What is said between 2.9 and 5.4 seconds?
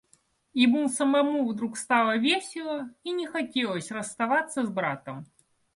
и не хотелось расставаться с братом.